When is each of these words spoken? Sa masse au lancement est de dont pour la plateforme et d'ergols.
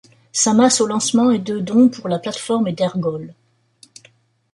Sa 0.31 0.55
masse 0.55 0.81
au 0.81 0.87
lancement 0.87 1.29
est 1.29 1.37
de 1.37 1.59
dont 1.59 1.87
pour 1.87 2.09
la 2.09 2.17
plateforme 2.17 2.67
et 2.67 2.73
d'ergols. 2.73 3.35